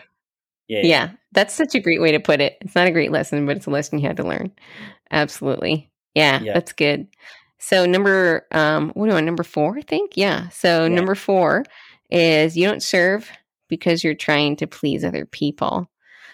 yeah, 0.69 0.81
yeah, 0.83 1.11
that's 1.33 1.55
such 1.55 1.75
a 1.75 1.81
great 1.81 2.01
way 2.01 2.13
to 2.13 2.21
put 2.21 2.41
it. 2.41 2.57
It's 2.61 2.75
not 2.75 2.87
a 2.87 2.93
great 2.93 3.13
lesson, 3.13 3.47
but 3.47 3.57
it's 3.57 3.67
a 3.67 3.71
lesson 3.71 3.99
you 3.99 4.07
had 4.07 4.19
to 4.19 4.27
learn. 4.27 4.53
Absolutely. 5.11 5.91
Yeah, 6.15 6.41
yeah. 6.41 6.55
that's 6.55 6.73
good. 6.73 7.07
So 7.59 7.87
number 7.87 8.47
um 8.53 8.91
what 8.91 9.09
do 9.09 9.17
I 9.17 9.21
number 9.21 9.43
4, 9.43 9.79
I 9.79 9.83
think? 9.83 10.13
Yeah. 10.17 10.49
So 10.49 10.83
yeah. 10.83 10.89
number 10.89 11.15
4 11.15 11.65
is 12.11 12.57
you 12.57 12.67
don't 12.67 12.83
serve 12.83 13.31
because 13.69 14.03
you're 14.03 14.15
trying 14.15 14.57
to 14.57 14.67
please 14.67 15.05
other 15.05 15.27
people. 15.27 15.91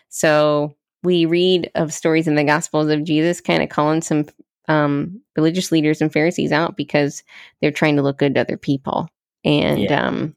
So 0.09 0.77
we 1.03 1.27
read 1.27 1.71
of 1.75 1.93
stories 1.93 2.27
in 2.27 2.35
the 2.35 2.45
Gospels 2.45 2.89
of 2.89 3.05
Jesus 3.05 3.41
kind 3.41 3.63
of 3.63 3.69
calling 3.69 4.01
some 4.01 4.27
um, 4.69 5.21
religious 5.37 5.71
leaders 5.71 6.01
and 6.01 6.13
Pharisees 6.13 6.53
out 6.53 6.77
because 6.77 7.23
they're 7.61 7.71
trying 7.71 7.97
to 7.97 8.03
look 8.03 8.19
good 8.19 8.35
to 8.35 8.41
other 8.41 8.57
people. 8.57 9.09
And 9.45 9.81
yeah. 9.81 10.07
um, 10.07 10.35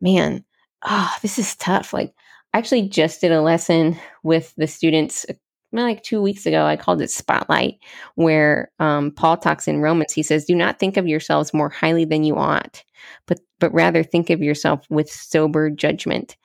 man, 0.00 0.44
oh, 0.84 1.14
this 1.22 1.38
is 1.38 1.56
tough. 1.56 1.92
Like, 1.92 2.14
I 2.52 2.58
actually 2.58 2.88
just 2.88 3.20
did 3.20 3.32
a 3.32 3.42
lesson 3.42 3.98
with 4.22 4.54
the 4.56 4.66
students 4.66 5.24
like 5.72 6.02
two 6.02 6.22
weeks 6.22 6.46
ago. 6.46 6.64
I 6.64 6.76
called 6.76 7.02
it 7.02 7.10
Spotlight, 7.10 7.78
where 8.14 8.70
um, 8.78 9.10
Paul 9.10 9.36
talks 9.36 9.68
in 9.68 9.80
Romans. 9.80 10.12
He 10.12 10.22
says, 10.22 10.44
"Do 10.44 10.54
not 10.54 10.78
think 10.78 10.96
of 10.96 11.06
yourselves 11.06 11.54
more 11.54 11.68
highly 11.68 12.04
than 12.04 12.24
you 12.24 12.36
ought, 12.36 12.82
but 13.26 13.40
but 13.58 13.72
rather 13.74 14.02
think 14.02 14.30
of 14.30 14.42
yourself 14.42 14.86
with 14.90 15.10
sober 15.10 15.70
judgment." 15.70 16.36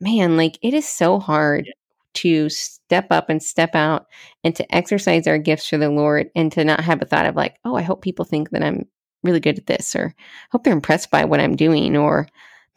Man, 0.00 0.36
like 0.36 0.58
it 0.62 0.74
is 0.74 0.86
so 0.86 1.18
hard 1.18 1.72
to 2.14 2.48
step 2.48 3.08
up 3.10 3.28
and 3.28 3.42
step 3.42 3.74
out 3.74 4.06
and 4.44 4.54
to 4.56 4.74
exercise 4.74 5.26
our 5.26 5.38
gifts 5.38 5.68
for 5.68 5.78
the 5.78 5.90
Lord 5.90 6.30
and 6.34 6.50
to 6.52 6.64
not 6.64 6.80
have 6.80 7.02
a 7.02 7.04
thought 7.04 7.26
of 7.26 7.36
like, 7.36 7.56
oh, 7.64 7.74
I 7.74 7.82
hope 7.82 8.02
people 8.02 8.24
think 8.24 8.50
that 8.50 8.62
I'm 8.62 8.86
really 9.22 9.40
good 9.40 9.58
at 9.58 9.66
this 9.66 9.96
or 9.96 10.14
hope 10.52 10.64
they're 10.64 10.72
impressed 10.72 11.10
by 11.10 11.24
what 11.24 11.40
I'm 11.40 11.56
doing 11.56 11.96
or 11.96 12.28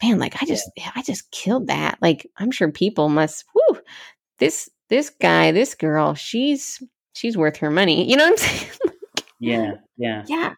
man, 0.02 0.18
like 0.18 0.42
I 0.42 0.46
just 0.46 0.70
I 0.94 1.02
just 1.02 1.30
killed 1.30 1.68
that. 1.68 1.98
Like 2.00 2.26
I'm 2.36 2.50
sure 2.50 2.70
people 2.70 3.08
must 3.08 3.44
whoo 3.54 3.80
this 4.38 4.68
this 4.88 5.10
guy, 5.10 5.52
this 5.52 5.74
girl, 5.74 6.14
she's 6.14 6.82
she's 7.14 7.36
worth 7.36 7.56
her 7.58 7.70
money. 7.70 8.08
You 8.08 8.16
know 8.16 8.24
what 8.24 8.32
I'm 8.32 8.36
saying? 8.48 8.70
yeah, 9.40 9.72
yeah. 9.96 10.24
Yeah. 10.26 10.54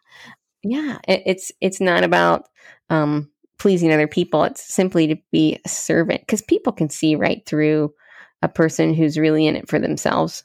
Yeah. 0.63 0.97
It, 1.07 1.23
it's 1.25 1.51
it's 1.61 1.81
not 1.81 2.03
about 2.03 2.47
um 2.89 3.29
pleasing 3.59 3.93
other 3.93 4.07
people. 4.07 4.43
It's 4.43 4.73
simply 4.73 5.07
to 5.07 5.15
be 5.31 5.59
a 5.63 5.69
servant 5.69 6.21
because 6.21 6.41
people 6.41 6.73
can 6.73 6.89
see 6.89 7.15
right 7.15 7.45
through 7.45 7.93
a 8.41 8.49
person 8.49 8.93
who's 8.93 9.19
really 9.19 9.45
in 9.45 9.55
it 9.55 9.69
for 9.69 9.79
themselves. 9.79 10.43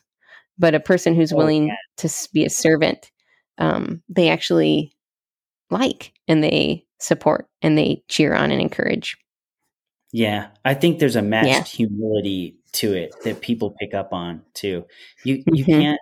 But 0.58 0.74
a 0.74 0.80
person 0.80 1.14
who's 1.14 1.32
oh, 1.32 1.36
willing 1.36 1.68
yeah. 1.68 1.76
to 1.98 2.28
be 2.32 2.44
a 2.44 2.50
servant, 2.50 3.10
um, 3.58 4.02
they 4.08 4.28
actually 4.28 4.94
like 5.70 6.12
and 6.28 6.42
they 6.42 6.84
support 6.98 7.46
and 7.62 7.76
they 7.76 8.02
cheer 8.08 8.34
on 8.34 8.50
and 8.50 8.60
encourage. 8.60 9.16
Yeah, 10.16 10.46
I 10.64 10.72
think 10.72 10.98
there's 10.98 11.16
a 11.16 11.20
matched 11.20 11.46
yeah. 11.46 11.62
humility 11.86 12.56
to 12.72 12.94
it 12.94 13.14
that 13.24 13.42
people 13.42 13.76
pick 13.78 13.92
up 13.92 14.14
on 14.14 14.40
too. 14.54 14.86
You 15.24 15.42
you 15.52 15.62
mm-hmm. 15.62 15.80
can't 15.80 16.00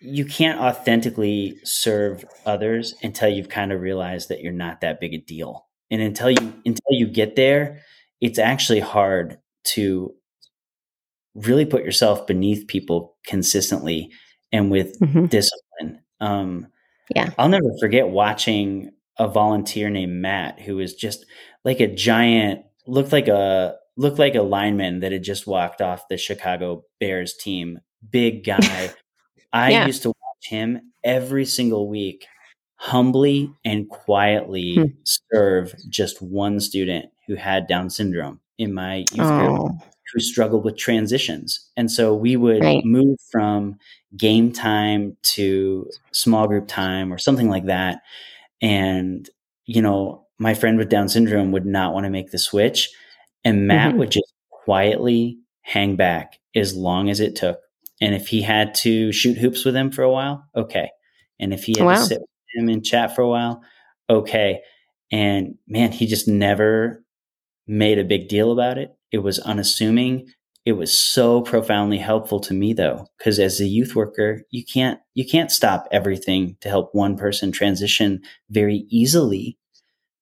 you 0.00 0.24
can't 0.24 0.58
authentically 0.58 1.60
serve 1.62 2.24
others 2.44 2.96
until 3.04 3.28
you've 3.28 3.48
kind 3.48 3.70
of 3.70 3.80
realized 3.80 4.30
that 4.30 4.40
you're 4.40 4.52
not 4.52 4.80
that 4.80 4.98
big 4.98 5.14
a 5.14 5.18
deal. 5.18 5.68
And 5.92 6.02
until 6.02 6.28
you 6.28 6.54
until 6.64 6.90
you 6.90 7.06
get 7.06 7.36
there, 7.36 7.82
it's 8.20 8.40
actually 8.40 8.80
hard 8.80 9.38
to 9.66 10.12
really 11.36 11.66
put 11.66 11.84
yourself 11.84 12.26
beneath 12.26 12.66
people 12.66 13.16
consistently 13.24 14.10
and 14.50 14.72
with 14.72 14.98
mm-hmm. 14.98 15.26
discipline. 15.26 16.00
Um, 16.18 16.66
yeah. 17.14 17.30
I'll 17.38 17.48
never 17.48 17.70
forget 17.78 18.08
watching 18.08 18.90
a 19.18 19.28
volunteer 19.28 19.88
named 19.88 20.20
Matt 20.20 20.60
who 20.60 20.76
was 20.76 20.94
just 20.94 21.24
like 21.66 21.80
a 21.80 21.92
giant 21.92 22.64
looked 22.86 23.12
like 23.12 23.28
a 23.28 23.74
looked 23.96 24.18
like 24.18 24.36
a 24.36 24.42
lineman 24.42 25.00
that 25.00 25.12
had 25.12 25.24
just 25.24 25.46
walked 25.46 25.82
off 25.82 26.08
the 26.08 26.16
Chicago 26.16 26.84
Bears 27.00 27.34
team. 27.34 27.80
Big 28.08 28.44
guy. 28.44 28.90
I 29.52 29.70
yeah. 29.70 29.86
used 29.86 30.02
to 30.02 30.08
watch 30.10 30.48
him 30.48 30.92
every 31.04 31.44
single 31.44 31.88
week 31.88 32.26
humbly 32.76 33.50
and 33.64 33.88
quietly 33.88 34.76
hmm. 34.76 34.84
serve 35.32 35.74
just 35.88 36.22
one 36.22 36.60
student 36.60 37.06
who 37.26 37.34
had 37.34 37.66
Down 37.66 37.90
syndrome 37.90 38.40
in 38.58 38.72
my 38.72 38.98
youth 38.98 39.20
oh. 39.20 39.68
group 39.68 39.82
who 40.12 40.20
struggled 40.20 40.64
with 40.64 40.76
transitions. 40.76 41.68
And 41.76 41.90
so 41.90 42.14
we 42.14 42.36
would 42.36 42.62
right. 42.62 42.84
move 42.84 43.18
from 43.32 43.76
game 44.16 44.52
time 44.52 45.16
to 45.22 45.90
small 46.12 46.46
group 46.46 46.68
time 46.68 47.12
or 47.12 47.18
something 47.18 47.48
like 47.48 47.66
that. 47.66 48.02
And, 48.62 49.28
you 49.64 49.82
know, 49.82 50.25
my 50.38 50.54
friend 50.54 50.78
with 50.78 50.88
Down 50.88 51.08
syndrome 51.08 51.52
would 51.52 51.66
not 51.66 51.92
want 51.92 52.04
to 52.04 52.10
make 52.10 52.30
the 52.30 52.38
switch. 52.38 52.90
And 53.44 53.66
Matt 53.66 53.90
mm-hmm. 53.90 53.98
would 53.98 54.10
just 54.10 54.32
quietly 54.50 55.38
hang 55.62 55.96
back 55.96 56.38
as 56.54 56.74
long 56.74 57.08
as 57.08 57.20
it 57.20 57.36
took. 57.36 57.60
And 58.00 58.14
if 58.14 58.28
he 58.28 58.42
had 58.42 58.74
to 58.76 59.12
shoot 59.12 59.38
hoops 59.38 59.64
with 59.64 59.74
him 59.74 59.90
for 59.90 60.02
a 60.02 60.10
while, 60.10 60.44
okay. 60.54 60.90
And 61.40 61.54
if 61.54 61.64
he 61.64 61.74
had 61.78 61.86
wow. 61.86 61.94
to 61.94 62.02
sit 62.02 62.20
with 62.20 62.62
him 62.62 62.68
and 62.68 62.84
chat 62.84 63.14
for 63.14 63.22
a 63.22 63.28
while, 63.28 63.62
okay. 64.10 64.60
And 65.10 65.56
man, 65.66 65.92
he 65.92 66.06
just 66.06 66.28
never 66.28 67.04
made 67.66 67.98
a 67.98 68.04
big 68.04 68.28
deal 68.28 68.52
about 68.52 68.78
it. 68.78 68.90
It 69.12 69.18
was 69.18 69.38
unassuming. 69.38 70.28
It 70.64 70.72
was 70.72 70.92
so 70.92 71.42
profoundly 71.42 71.98
helpful 71.98 72.40
to 72.40 72.54
me 72.54 72.72
though, 72.72 73.06
because 73.16 73.38
as 73.38 73.60
a 73.60 73.66
youth 73.66 73.94
worker, 73.94 74.42
you 74.50 74.64
can't 74.64 74.98
you 75.14 75.24
can't 75.24 75.50
stop 75.50 75.86
everything 75.92 76.56
to 76.60 76.68
help 76.68 76.90
one 76.92 77.16
person 77.16 77.52
transition 77.52 78.22
very 78.50 78.84
easily. 78.90 79.58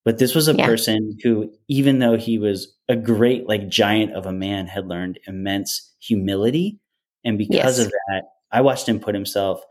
But 0.05 0.19
this 0.19 0.35
was 0.35 0.49
a 0.49 0.55
yeah. 0.55 0.67
person 0.67 1.17
who, 1.23 1.51
even 1.69 1.99
though 1.99 2.17
he 2.17 2.39
was 2.39 2.75
a 2.89 2.97
great, 2.97 3.49
like 3.49 3.69
giant 3.69 4.13
of 4.13 4.27
a 4.27 4.33
man, 4.33 4.67
had 4.67 4.87
learned 4.87 5.19
immense 5.27 5.95
humility. 5.99 6.79
And 7.25 7.39
because 7.39 7.79
yes. 7.79 7.87
of 7.87 7.91
that, 7.91 8.25
I 8.53 8.61
watched 8.61 8.89
him 8.89 9.01
put 9.01 9.15
himself 9.15 9.63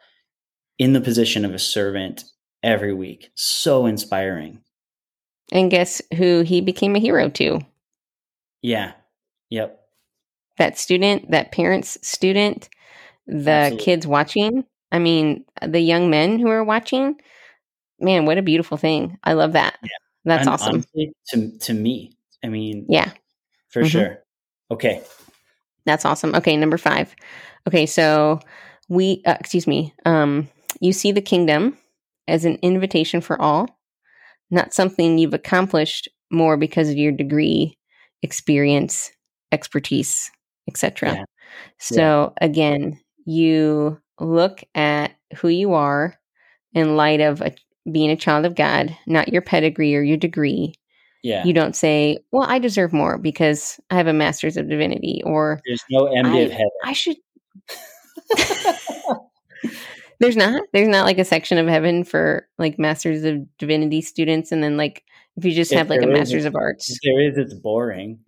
in 0.79 0.93
the 0.93 1.01
position 1.01 1.45
of 1.45 1.53
a 1.53 1.59
servant 1.59 2.23
every 2.63 2.93
week. 2.93 3.29
So 3.35 3.85
inspiring. 3.85 4.61
And 5.51 5.69
guess 5.69 6.01
who 6.15 6.41
he 6.41 6.61
became 6.61 6.95
a 6.95 6.99
hero 6.99 7.29
to? 7.29 7.59
Yeah. 8.63 8.93
Yep. 9.49 9.79
That 10.57 10.79
student, 10.79 11.29
that 11.29 11.51
parent's 11.51 11.97
student, 12.07 12.69
the 13.27 13.51
Absolutely. 13.51 13.85
kids 13.85 14.07
watching. 14.07 14.65
I 14.91 14.99
mean, 14.99 15.45
the 15.61 15.79
young 15.79 16.09
men 16.09 16.39
who 16.39 16.49
are 16.49 16.63
watching. 16.63 17.15
Man, 17.99 18.25
what 18.25 18.37
a 18.39 18.43
beautiful 18.43 18.77
thing. 18.77 19.17
I 19.23 19.33
love 19.33 19.53
that. 19.53 19.77
Yeah. 19.83 19.89
That's 20.25 20.41
and 20.41 20.49
awesome. 20.49 20.73
Honestly, 20.75 21.13
to 21.29 21.57
to 21.59 21.73
me, 21.73 22.17
I 22.43 22.47
mean, 22.49 22.85
yeah. 22.89 23.11
For 23.69 23.81
mm-hmm. 23.81 23.87
sure. 23.87 24.23
Okay. 24.71 25.01
That's 25.85 26.05
awesome. 26.05 26.33
Okay, 26.35 26.55
number 26.55 26.77
5. 26.77 27.15
Okay, 27.67 27.85
so 27.85 28.39
we 28.89 29.21
uh, 29.25 29.35
excuse 29.39 29.67
me. 29.67 29.93
Um 30.05 30.49
you 30.79 30.93
see 30.93 31.11
the 31.11 31.21
kingdom 31.21 31.77
as 32.27 32.45
an 32.45 32.57
invitation 32.61 33.21
for 33.21 33.41
all, 33.41 33.67
not 34.49 34.73
something 34.73 35.17
you've 35.17 35.33
accomplished 35.33 36.07
more 36.31 36.57
because 36.57 36.89
of 36.89 36.97
your 36.97 37.11
degree 37.11 37.77
experience, 38.21 39.11
expertise, 39.51 40.31
etc. 40.67 41.13
Yeah. 41.13 41.23
So 41.79 42.33
yeah. 42.41 42.45
again, 42.45 42.99
you 43.25 43.99
look 44.19 44.63
at 44.73 45.15
who 45.37 45.49
you 45.49 45.73
are 45.73 46.15
in 46.73 46.95
light 46.95 47.21
of 47.21 47.41
a, 47.41 47.53
being 47.91 48.09
a 48.09 48.15
child 48.15 48.45
of 48.45 48.55
God, 48.55 48.95
not 49.07 49.29
your 49.29 49.41
pedigree 49.41 49.95
or 49.95 50.01
your 50.01 50.17
degree. 50.17 50.73
Yeah. 51.21 51.45
You 51.45 51.53
don't 51.53 51.75
say, 51.75 52.19
"Well, 52.31 52.43
I 52.43 52.59
deserve 52.59 52.91
more 52.91 53.17
because 53.17 53.79
I 53.89 53.95
have 53.95 54.07
a 54.07 54.13
master's 54.13 54.57
of 54.57 54.69
divinity," 54.69 55.21
or 55.25 55.61
"There's 55.65 55.83
no 55.89 56.05
MD 56.05 56.45
of 56.45 56.51
heaven." 56.51 56.69
I 56.83 56.93
should. 56.93 57.17
There's 60.19 60.35
not. 60.35 60.61
There's 60.73 60.87
not 60.87 61.05
like 61.05 61.17
a 61.17 61.25
section 61.25 61.57
of 61.57 61.67
heaven 61.67 62.03
for 62.03 62.47
like 62.57 62.77
masters 62.77 63.23
of 63.23 63.45
divinity 63.57 64.01
students, 64.01 64.51
and 64.51 64.61
then 64.61 64.77
like 64.77 65.03
if 65.37 65.45
you 65.45 65.53
just 65.53 65.71
if 65.71 65.77
have 65.77 65.89
like 65.89 66.01
a 66.01 66.07
master's 66.07 66.45
of 66.45 66.55
arts. 66.55 66.87
There 67.03 67.21
is, 67.21 67.37
it's 67.37 67.53
boring. 67.53 68.19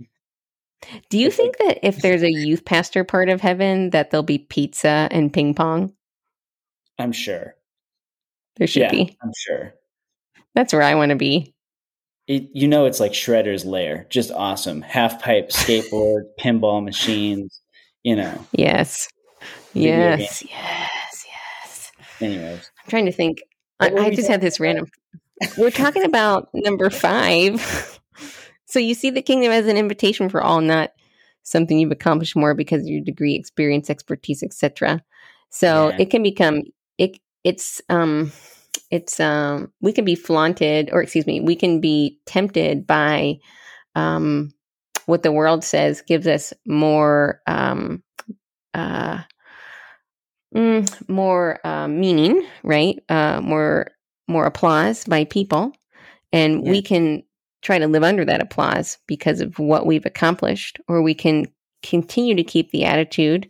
Do 1.10 1.18
you 1.18 1.32
think 1.32 1.58
that 1.58 1.80
if 1.84 2.02
there's 2.02 2.24
a 2.24 2.32
youth 2.32 2.66
pastor 2.66 3.04
part 3.04 3.30
of 3.30 3.42
heaven, 3.42 3.90
that 3.92 4.12
there'll 4.12 4.24
be 4.24 4.38
pizza 4.38 5.08
and 5.12 5.34
ping 5.34 5.54
pong? 5.54 5.94
I'm 7.00 7.12
sure. 7.12 7.56
There 8.58 8.68
should 8.68 8.84
yeah, 8.84 8.92
be. 8.92 9.18
I'm 9.22 9.32
sure. 9.38 9.74
That's 10.54 10.74
where 10.74 10.82
I 10.82 10.96
want 10.96 11.10
to 11.10 11.16
be. 11.16 11.54
It, 12.28 12.50
you 12.54 12.68
know, 12.68 12.86
it's 12.86 13.00
like 13.00 13.12
Shredder's 13.12 13.66
lair. 13.66 14.08
Just 14.10 14.32
awesome. 14.32 14.82
Half 14.82 15.22
pipe 15.22 15.50
skateboard, 15.50 16.24
pinball 16.40 16.84
machines. 16.84 17.62
You 18.04 18.16
know. 18.16 18.46
Yes. 18.52 19.10
Yes. 19.74 20.44
Yes. 20.44 21.26
Yes. 21.28 21.92
Anyways, 22.22 22.72
I'm 22.84 22.90
trying 22.90 23.06
to 23.06 23.12
think. 23.12 23.42
I, 23.80 23.90
I 23.90 24.10
just 24.10 24.30
had 24.30 24.40
this 24.40 24.60
random 24.60 24.88
we're 25.58 25.72
talking 25.72 26.04
about 26.06 26.50
number 26.54 26.90
five. 26.90 28.00
so 28.66 28.80
you 28.80 28.94
see 28.94 29.10
the 29.10 29.22
kingdom 29.22 29.52
as 29.52 29.68
an 29.68 29.78
invitation 29.78 30.30
for 30.30 30.42
all, 30.42 30.62
not 30.62 30.92
something 31.44 31.78
you've 31.78 31.92
accomplished 31.92 32.36
more 32.36 32.54
because 32.54 32.82
of 32.82 32.88
your 32.88 33.04
degree, 33.04 33.36
experience, 33.36 33.90
expertise, 33.90 34.44
etc. 34.44 35.04
So 35.50 35.90
yeah. 35.90 35.98
it 36.00 36.10
can 36.10 36.24
become 36.24 36.64
it. 36.98 37.20
It's 37.46 37.82
um, 37.88 38.34
it's 38.92 39.22
um, 39.22 39.72
we 39.80 39.94
can 39.94 40.04
be 40.04 40.16
flaunted, 40.16 40.90
or 40.92 41.02
excuse 41.02 41.26
me, 41.26 41.40
we 41.40 41.56
can 41.56 41.80
be 41.80 42.20
tempted 42.26 42.86
by 42.86 43.38
um, 43.96 44.52
what 45.06 45.24
the 45.24 45.32
world 45.32 45.64
says 45.64 46.02
gives 46.02 46.28
us 46.28 46.52
more 46.68 47.40
um, 47.48 48.04
uh, 48.74 49.20
mm, 50.54 51.10
more 51.10 51.66
uh, 51.66 51.88
meaning, 51.88 52.46
right? 52.64 53.02
Uh, 53.08 53.40
more 53.42 53.92
more 54.28 54.46
applause 54.46 55.06
by 55.06 55.24
people 55.24 55.72
and 56.36 56.66
yeah. 56.66 56.72
we 56.72 56.82
can 56.82 57.24
try 57.62 57.80
to 57.80 57.88
live 57.88 58.04
under 58.04 58.26
that 58.26 58.42
applause 58.42 58.98
because 59.08 59.40
of 59.40 59.58
what 59.58 59.86
we've 59.86 60.06
accomplished 60.06 60.80
or 60.88 61.02
we 61.02 61.14
can 61.14 61.46
continue 61.82 62.36
to 62.36 62.44
keep 62.44 62.72
the 62.72 62.84
attitude 62.84 63.50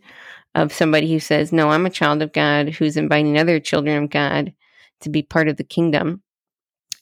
of 0.56 0.72
somebody 0.72 1.12
who 1.12 1.20
says 1.20 1.52
no 1.52 1.70
i'm 1.70 1.86
a 1.86 1.90
child 1.90 2.20
of 2.20 2.32
god 2.32 2.70
who's 2.70 2.96
inviting 2.96 3.38
other 3.38 3.60
children 3.60 4.02
of 4.02 4.10
god 4.10 4.52
to 5.00 5.08
be 5.08 5.22
part 5.22 5.46
of 5.46 5.56
the 5.56 5.64
kingdom 5.64 6.20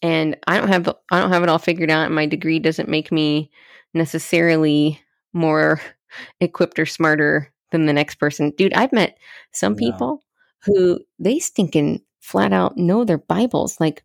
and 0.04 0.36
I 0.46 0.58
don't 0.58 0.68
have 0.68 0.86
I 1.10 1.18
don't 1.18 1.32
have 1.32 1.42
it 1.42 1.48
all 1.48 1.58
figured 1.58 1.90
out. 1.90 2.04
And 2.04 2.14
my 2.14 2.26
degree 2.26 2.58
doesn't 2.58 2.90
make 2.90 3.10
me 3.10 3.50
necessarily 3.94 5.00
more 5.32 5.80
equipped 6.40 6.78
or 6.78 6.84
smarter 6.84 7.50
than 7.72 7.86
the 7.86 7.92
next 7.94 8.16
person. 8.16 8.50
Dude, 8.50 8.74
I've 8.74 8.92
met 8.92 9.16
some 9.52 9.74
people 9.74 10.22
who 10.62 11.00
they 11.18 11.38
stinking 11.38 12.02
flat 12.20 12.52
out 12.52 12.76
know 12.76 13.04
their 13.04 13.18
Bibles 13.18 13.80
like 13.80 14.04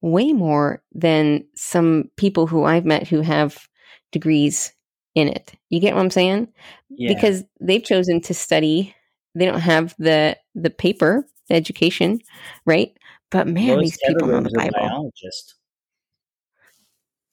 way 0.00 0.32
more 0.32 0.82
than 0.92 1.44
some 1.54 2.10
people 2.16 2.48
who 2.48 2.64
I've 2.64 2.84
met 2.84 3.06
who 3.06 3.20
have 3.20 3.68
degrees 4.10 4.72
in 5.16 5.28
it. 5.28 5.54
You 5.70 5.80
get 5.80 5.94
what 5.94 6.02
I'm 6.02 6.10
saying? 6.10 6.46
Yeah. 6.90 7.12
Because 7.12 7.42
they've 7.60 7.82
chosen 7.82 8.20
to 8.20 8.34
study. 8.34 8.94
They 9.34 9.46
don't 9.46 9.60
have 9.60 9.94
the 9.98 10.36
the 10.54 10.70
paper, 10.70 11.26
the 11.48 11.56
education, 11.56 12.20
right? 12.64 12.96
But 13.30 13.48
man, 13.48 13.76
Most 13.76 13.82
these 13.82 13.98
people 14.06 14.28
know 14.28 14.40
the 14.40 14.52
Bible. 14.54 14.78
Biologist. 14.78 15.54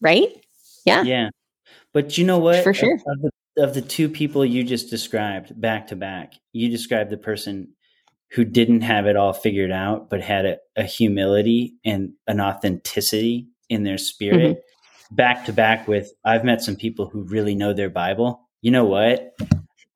Right? 0.02 0.30
Yeah. 0.86 1.04
Yeah. 1.04 1.30
But 1.94 2.18
you 2.18 2.26
know 2.26 2.40
what? 2.40 2.64
For 2.64 2.74
sure. 2.74 2.96
Of 2.96 3.22
the, 3.22 3.32
of 3.64 3.74
the 3.76 3.82
two 3.82 4.10
people 4.10 4.44
you 4.44 4.64
just 4.64 4.90
described 4.90 5.60
back 5.60 5.88
to 5.88 5.96
back, 5.96 6.34
you 6.54 6.70
described 6.70 7.12
the 7.12 7.18
person 7.18 7.74
who 8.32 8.44
didn't 8.44 8.82
have 8.82 9.06
it 9.06 9.16
all 9.16 9.32
figured 9.32 9.72
out, 9.72 10.10
but 10.10 10.20
had 10.22 10.46
a, 10.46 10.58
a 10.76 10.84
humility 10.84 11.76
and 11.86 12.14
an 12.28 12.42
authenticity 12.42 13.48
in 13.70 13.84
their 13.84 14.00
spirit. 14.00 14.58
Mm-hmm. 14.58 14.73
Back 15.16 15.46
to 15.46 15.54
back 15.54 15.88
with, 15.88 16.12
I've 16.26 16.44
met 16.44 16.62
some 16.62 16.76
people 16.76 17.08
who 17.08 17.24
really 17.24 17.56
know 17.56 17.74
their 17.74 17.90
Bible. 17.90 18.48
You 18.62 18.72
know 18.72 18.86
what? 18.86 19.36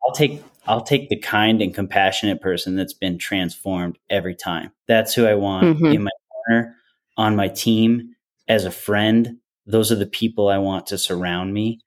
I'll 0.06 0.14
take 0.14 0.44
I'll 0.68 0.84
take 0.84 1.10
the 1.10 1.18
kind 1.18 1.62
and 1.62 1.74
compassionate 1.74 2.42
person 2.42 2.76
that's 2.76 2.94
been 2.94 3.18
transformed 3.18 3.98
every 4.10 4.36
time. 4.36 4.72
That's 4.88 5.14
who 5.14 5.26
I 5.26 5.36
want 5.36 5.78
mm-hmm. 5.78 5.86
in 5.86 6.04
my 6.04 6.12
corner, 6.46 6.76
on 7.16 7.36
my 7.36 7.48
team, 7.48 8.16
as 8.48 8.66
a 8.66 8.72
friend. 8.72 9.38
Those 9.66 9.92
are 9.92 9.96
the 9.96 10.06
people 10.06 10.50
I 10.50 10.58
want 10.58 10.88
to 10.88 10.98
surround 10.98 11.54
me. 11.54 11.80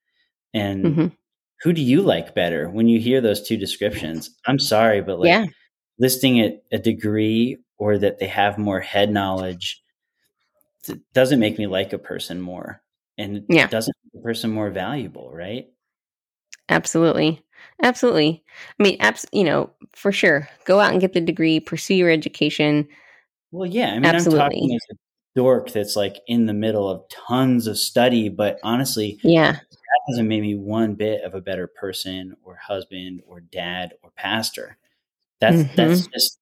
And 0.54 0.84
mm-hmm. 0.84 1.06
who 1.62 1.72
do 1.72 1.82
you 1.82 2.00
like 2.00 2.34
better 2.34 2.68
when 2.68 2.88
you 2.88 2.98
hear 2.98 3.20
those 3.20 3.46
two 3.46 3.56
descriptions? 3.56 4.30
I'm 4.46 4.58
sorry, 4.58 5.02
but 5.02 5.20
like 5.20 5.28
yeah. 5.28 5.46
listing 5.98 6.38
it 6.38 6.64
a 6.72 6.78
degree 6.78 7.58
or 7.78 7.98
that 7.98 8.18
they 8.18 8.26
have 8.26 8.58
more 8.58 8.80
head 8.80 9.10
knowledge 9.10 9.82
doesn't 11.12 11.40
make 11.40 11.58
me 11.58 11.66
like 11.66 11.92
a 11.92 11.98
person 11.98 12.40
more. 12.40 12.82
And 13.20 13.44
yeah. 13.48 13.66
doesn't 13.66 13.94
make 14.04 14.20
a 14.20 14.24
person 14.24 14.50
more 14.50 14.70
valuable, 14.70 15.30
right? 15.32 15.66
Absolutely. 16.68 17.42
Absolutely. 17.82 18.42
I 18.78 18.82
mean, 18.82 18.96
abs- 19.00 19.26
you 19.32 19.44
know, 19.44 19.70
for 19.92 20.12
sure. 20.12 20.48
Go 20.64 20.80
out 20.80 20.92
and 20.92 21.00
get 21.00 21.12
the 21.12 21.20
degree, 21.20 21.60
pursue 21.60 21.94
your 21.94 22.10
education. 22.10 22.88
Well, 23.50 23.68
yeah. 23.68 23.90
I 23.90 23.94
mean, 23.94 24.04
Absolutely. 24.06 24.40
I'm 24.40 24.50
talking 24.50 24.74
as 24.74 24.86
a 24.90 24.94
dork 25.36 25.70
that's 25.70 25.96
like 25.96 26.16
in 26.26 26.46
the 26.46 26.54
middle 26.54 26.88
of 26.88 27.02
tons 27.08 27.66
of 27.66 27.78
study, 27.78 28.28
but 28.28 28.58
honestly, 28.62 29.18
yeah, 29.22 29.52
that 29.52 30.00
hasn't 30.08 30.28
made 30.28 30.42
me 30.42 30.54
one 30.54 30.94
bit 30.94 31.22
of 31.22 31.34
a 31.34 31.40
better 31.40 31.66
person 31.66 32.36
or 32.42 32.56
husband 32.56 33.22
or 33.26 33.40
dad 33.40 33.94
or 34.02 34.10
pastor. 34.16 34.76
That's 35.40 35.56
mm-hmm. 35.56 35.76
that's 35.76 36.06
just 36.08 36.38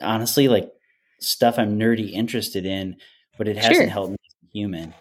honestly 0.00 0.48
like 0.48 0.70
stuff 1.20 1.58
I'm 1.58 1.78
nerdy 1.78 2.12
interested 2.12 2.66
in, 2.66 2.96
but 3.38 3.48
it 3.48 3.56
hasn't 3.56 3.76
sure. 3.76 3.86
helped 3.86 4.10
me 4.12 4.18
as 4.26 4.48
a 4.48 4.52
human. 4.52 4.94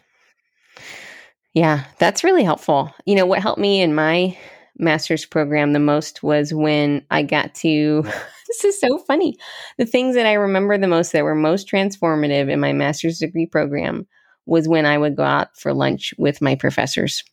Yeah, 1.54 1.86
that's 1.98 2.24
really 2.24 2.44
helpful. 2.44 2.94
You 3.06 3.16
know, 3.16 3.26
what 3.26 3.42
helped 3.42 3.60
me 3.60 3.82
in 3.82 3.96
my 3.96 4.38
master's 4.78 5.26
program 5.26 5.74
the 5.74 5.80
most 5.80 6.24
was 6.24 6.54
when 6.54 7.06
I 7.12 7.24
got 7.24 7.54
to, 7.56 8.04
this 8.48 8.64
is 8.64 8.80
so 8.80 8.98
funny. 9.00 9.36
The 9.78 9.86
things 9.86 10.16
that 10.16 10.26
I 10.26 10.34
remember 10.34 10.78
the 10.78 10.88
most 10.88 11.12
that 11.12 11.24
were 11.24 11.36
most 11.36 11.70
transformative 11.70 12.50
in 12.50 12.60
my 12.60 12.74
master's 12.74 13.20
degree 13.20 13.46
program 13.46 14.08
was 14.46 14.68
when 14.68 14.86
I 14.86 14.98
would 14.98 15.16
go 15.16 15.24
out 15.24 15.58
for 15.58 15.74
lunch 15.74 16.14
with 16.18 16.42
my 16.42 16.56
professors. 16.56 17.24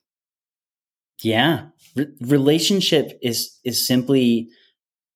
Yeah. 1.23 1.67
Re- 1.95 2.09
relationship 2.21 3.19
is, 3.23 3.59
is 3.65 3.87
simply 3.87 4.49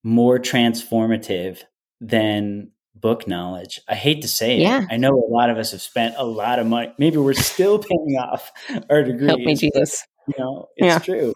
more 0.03 0.39
transformative 0.39 1.59
than 2.01 2.71
book 3.01 3.27
knowledge. 3.27 3.81
I 3.89 3.95
hate 3.95 4.23
to 4.23 4.29
say 4.29 4.57
it. 4.57 4.61
Yeah. 4.61 4.87
I 4.91 4.97
know 4.97 5.11
a 5.11 5.33
lot 5.33 5.51
of 5.51 5.59
us 5.59 5.73
have 5.73 5.83
spent 5.83 6.15
a 6.19 6.25
lot 6.25 6.59
of 6.59 6.67
money. 6.67 6.93
Maybe 6.99 7.17
we're 7.17 7.35
still 7.35 7.79
paying 7.83 8.17
off 8.19 8.53
our 8.89 9.03
degrees. 9.03 9.29
Help 9.29 9.41
me, 9.41 9.55
Jesus. 9.55 10.07
You 10.29 10.35
know, 10.39 10.69
it's 10.77 10.87
yeah. 10.87 10.99
true. 10.99 11.35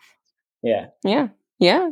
Yeah. 0.63 0.87
Yeah. 1.03 1.29
Yeah. 1.59 1.91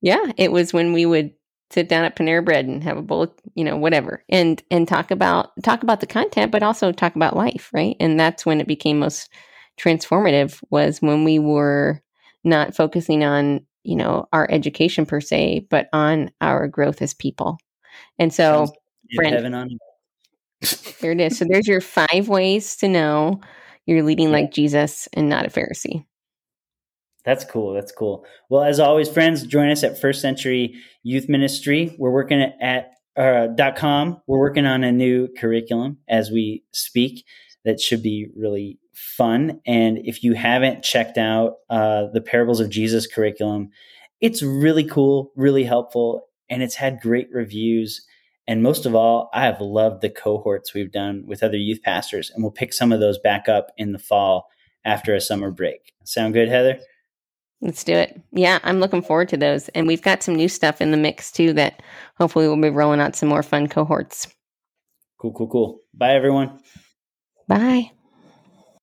Yeah. 0.00 0.32
It 0.36 0.52
was 0.52 0.72
when 0.72 0.92
we 0.92 1.06
would 1.06 1.32
sit 1.70 1.88
down 1.88 2.04
at 2.04 2.16
Panera 2.16 2.44
Bread 2.44 2.66
and 2.66 2.82
have 2.84 2.96
a 2.96 3.02
bowl, 3.02 3.24
of, 3.24 3.32
you 3.54 3.64
know, 3.64 3.76
whatever, 3.76 4.24
and 4.28 4.62
and 4.70 4.86
talk 4.86 5.10
about 5.10 5.50
talk 5.62 5.82
about 5.82 6.00
the 6.00 6.06
content, 6.06 6.52
but 6.52 6.62
also 6.62 6.92
talk 6.92 7.16
about 7.16 7.36
life, 7.36 7.70
right? 7.72 7.96
And 7.98 8.18
that's 8.18 8.46
when 8.46 8.60
it 8.60 8.68
became 8.68 8.98
most 8.98 9.30
transformative 9.78 10.62
was 10.70 11.02
when 11.02 11.24
we 11.24 11.38
were 11.38 12.00
not 12.44 12.74
focusing 12.74 13.24
on 13.24 13.66
you 13.82 13.96
know 13.96 14.28
our 14.32 14.46
education 14.50 15.06
per 15.06 15.20
se, 15.20 15.66
but 15.70 15.88
on 15.92 16.30
our 16.40 16.68
growth 16.68 17.02
as 17.02 17.14
people. 17.14 17.58
And 18.18 18.32
so, 18.32 18.72
friend, 19.14 19.70
there 21.00 21.12
it 21.12 21.20
is. 21.20 21.38
So 21.38 21.44
there's 21.48 21.68
your 21.68 21.80
five 21.80 22.28
ways 22.28 22.76
to 22.76 22.88
know 22.88 23.40
you're 23.86 24.02
leading 24.02 24.32
like 24.32 24.52
Jesus 24.52 25.08
and 25.12 25.28
not 25.28 25.46
a 25.46 25.50
Pharisee. 25.50 26.04
That's 27.24 27.44
cool. 27.44 27.72
That's 27.72 27.92
cool. 27.92 28.24
Well, 28.48 28.62
as 28.62 28.78
always, 28.78 29.08
friends, 29.08 29.44
join 29.46 29.70
us 29.70 29.82
at 29.82 30.00
First 30.00 30.20
Century 30.20 30.74
Youth 31.02 31.28
Ministry. 31.28 31.94
We're 31.98 32.12
working 32.12 32.40
at 32.40 32.92
uh, 33.16 33.48
.com. 33.76 34.22
We're 34.26 34.38
working 34.38 34.66
on 34.66 34.84
a 34.84 34.92
new 34.92 35.28
curriculum 35.36 35.98
as 36.08 36.30
we 36.30 36.62
speak 36.72 37.24
that 37.64 37.80
should 37.80 38.02
be 38.02 38.28
really 38.36 38.78
fun. 38.94 39.60
And 39.66 39.98
if 39.98 40.22
you 40.22 40.34
haven't 40.34 40.84
checked 40.84 41.18
out 41.18 41.56
uh, 41.68 42.06
the 42.12 42.20
Parables 42.20 42.60
of 42.60 42.70
Jesus 42.70 43.06
curriculum, 43.06 43.70
it's 44.20 44.42
really 44.42 44.84
cool, 44.84 45.32
really 45.36 45.64
helpful, 45.64 46.28
and 46.48 46.62
it's 46.62 46.76
had 46.76 47.00
great 47.00 47.28
reviews. 47.32 48.06
And 48.48 48.62
most 48.62 48.86
of 48.86 48.94
all, 48.94 49.28
I 49.34 49.44
have 49.44 49.60
loved 49.60 50.02
the 50.02 50.10
cohorts 50.10 50.72
we've 50.72 50.92
done 50.92 51.24
with 51.26 51.42
other 51.42 51.56
youth 51.56 51.82
pastors, 51.82 52.30
and 52.30 52.42
we'll 52.42 52.52
pick 52.52 52.72
some 52.72 52.92
of 52.92 53.00
those 53.00 53.18
back 53.18 53.48
up 53.48 53.72
in 53.76 53.92
the 53.92 53.98
fall 53.98 54.48
after 54.84 55.14
a 55.14 55.20
summer 55.20 55.50
break. 55.50 55.92
Sound 56.04 56.34
good, 56.34 56.48
Heather? 56.48 56.78
Let's 57.60 57.82
do 57.82 57.94
it. 57.94 58.20
Yeah, 58.32 58.58
I'm 58.62 58.80
looking 58.80 59.02
forward 59.02 59.28
to 59.30 59.36
those. 59.36 59.68
And 59.70 59.86
we've 59.86 60.02
got 60.02 60.22
some 60.22 60.36
new 60.36 60.48
stuff 60.48 60.80
in 60.80 60.90
the 60.90 60.96
mix 60.96 61.32
too 61.32 61.52
that 61.54 61.82
hopefully 62.18 62.46
we'll 62.46 62.60
be 62.60 62.70
rolling 62.70 63.00
out 63.00 63.16
some 63.16 63.28
more 63.28 63.42
fun 63.42 63.66
cohorts. 63.66 64.28
Cool, 65.18 65.32
cool, 65.32 65.48
cool. 65.48 65.80
Bye, 65.94 66.14
everyone. 66.14 66.60
Bye. 67.48 67.90